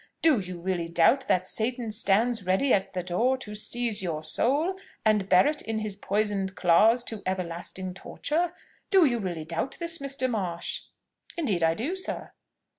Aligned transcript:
Do 0.23 0.39
you 0.39 0.59
really 0.59 0.87
doubt 0.87 1.27
that 1.27 1.45
Satan 1.45 1.91
stands 1.91 2.43
ready 2.43 2.73
at 2.73 2.93
the 2.93 3.03
door 3.03 3.37
to 3.37 3.53
seize 3.53 4.01
your 4.01 4.23
soul, 4.23 4.73
and 5.05 5.29
bear 5.29 5.45
it 5.45 5.61
in 5.61 5.77
his 5.77 5.95
poisoned 5.95 6.55
claws 6.55 7.03
to 7.03 7.21
everlasting 7.27 7.93
torture? 7.93 8.51
Do 8.89 9.05
you 9.05 9.19
really 9.19 9.45
doubt 9.45 9.77
this, 9.79 9.99
Mr. 9.99 10.27
Marsh?" 10.27 10.81
"Indeed 11.37 11.61
I 11.61 11.75
do, 11.75 11.95
sir." 11.95 12.33